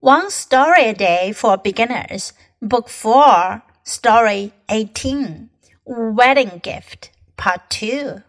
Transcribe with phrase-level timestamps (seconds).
[0.00, 5.48] One Story a Day for Beginners, Book 4, Story 18,
[5.86, 8.22] Wedding Gift, Part 2.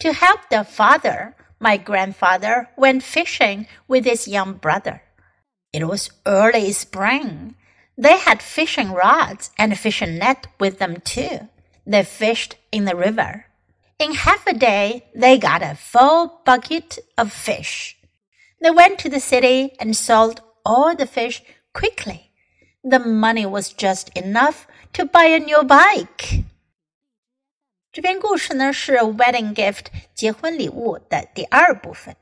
[0.00, 5.02] To help the father, my grandfather went fishing with his young brother.
[5.72, 7.54] It was early spring.
[7.96, 11.48] They had fishing rods and a fishing net with them too.
[11.86, 13.46] They fished in the river.
[14.00, 17.96] In half a day, they got a full bucket of fish.
[18.60, 21.41] They went to the city and sold all the fish
[21.73, 22.31] quickly.
[22.83, 26.43] The money was just enough to buy a new bike.
[27.91, 32.15] 这篇故事呢是 wedding gift 结婚礼物的第二部分。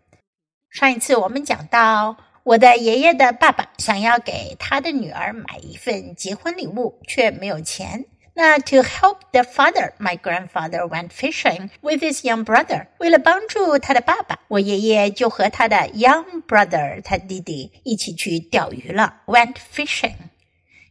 [0.70, 8.06] 上一次我们讲到，我的爷爷的爸爸想要给他的女儿买一份结婚礼物，却没有钱。
[8.34, 12.88] 那 to help the father, my grandfather went fishing with his young brother.
[13.00, 19.22] 为了帮助他的爸爸，我爷爷就和他的 young brother，他弟弟一起去钓鱼了。
[19.26, 20.16] Went fishing.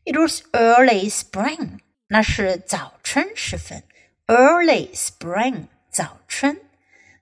[0.05, 1.78] It was early spring.
[2.08, 3.83] 那是早春时分。
[4.27, 6.61] Early spring，早春。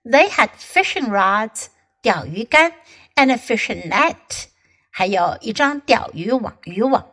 [0.05, 1.67] They had fishing rods，
[2.03, 2.73] 钓鱼竿，
[3.15, 4.47] and a fishing net，
[4.91, 7.07] 还有一张钓鱼网渔网。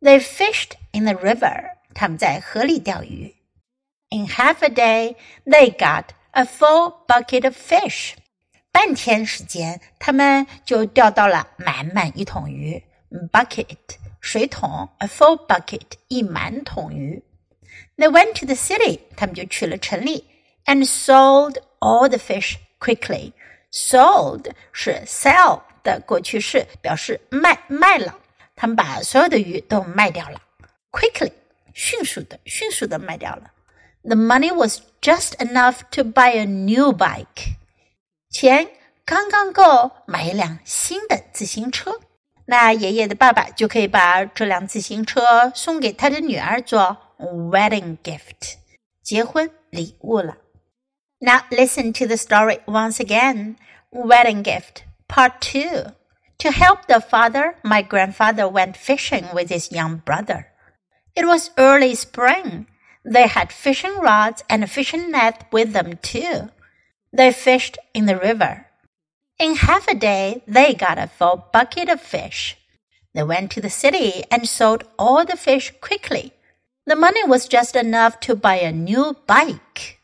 [0.00, 1.73] They fished in the river.
[1.94, 3.34] 他们在河里钓鱼。
[4.10, 8.14] In half a day, they got a full bucket of fish.
[8.72, 12.82] 半天时间，他们就钓到了满满一桶鱼。
[13.32, 13.76] Bucket
[14.20, 17.22] 水桶，a full bucket 一满桶鱼。
[17.96, 20.24] They went to the city，他们就去了城里，
[20.64, 23.32] and sold all the fish quickly.
[23.72, 28.16] Sold 是 sell 的过去式，表示卖卖了。
[28.56, 30.40] 他们把所有的鱼都卖掉了，
[30.90, 31.32] quickly
[31.74, 33.52] 迅速的、迅速的卖掉了。
[34.02, 37.56] The money was just enough to buy a new bike。
[38.30, 38.68] 钱
[39.04, 42.00] 刚刚够买一辆新的自行车。
[42.46, 48.54] 那爷爷的爸爸就可以把这辆自行车送给他的女儿做 wedding gift，
[49.02, 50.36] 结婚礼物了。
[51.20, 53.56] Now listen to the story once again.
[53.92, 55.92] Wedding gift, part two.
[56.38, 60.46] To help the father, my grandfather went fishing with his young brother.
[61.15, 62.67] It was early spring.
[63.03, 66.49] They had fishing rods and a fishing net with them too.
[67.13, 68.67] They fished in the river.
[69.39, 72.57] In half a day, they got a full bucket of fish.
[73.13, 76.33] They went to the city and sold all the fish quickly.
[76.85, 79.94] The money was just enough to buy a new bike.